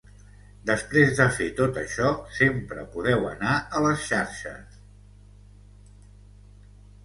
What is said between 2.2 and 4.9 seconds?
sempre podeu anar a les xarxes.